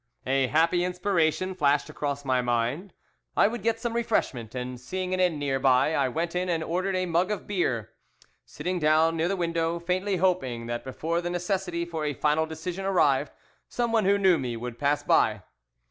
A 0.25 0.47
happy 0.47 0.83
inspiration 0.83 1.53
flashed 1.53 1.87
across 1.87 2.25
my 2.25 2.41
mind, 2.41 2.91
I 3.37 3.47
would 3.47 3.61
get 3.61 3.79
some 3.79 3.95
refreshment, 3.95 4.55
and 4.55 4.79
seeing 4.79 5.13
an 5.13 5.19
inn 5.19 5.37
near 5.37 5.59
by, 5.59 5.93
I 5.93 6.07
went 6.09 6.33
in 6.35 6.49
and 6.49 6.63
ordered 6.63 6.95
a 6.95 7.05
mug 7.05 7.29
of 7.29 7.45
beer, 7.45 7.91
sitting 8.43 8.79
down 8.79 9.15
near 9.15 9.27
the 9.27 9.35
window, 9.35 9.77
faintly 9.79 10.15
hoping 10.17 10.65
that 10.65 10.83
before 10.83 11.21
the 11.21 11.29
necessity 11.29 11.85
for 11.85 12.03
a 12.03 12.13
final 12.15 12.47
decision 12.47 12.83
arrived, 12.83 13.31
someone 13.69 14.05
who 14.05 14.17
knew 14.17 14.39
me 14.39 14.57
would 14.57 14.79
pass 14.79 15.03
by. 15.03 15.43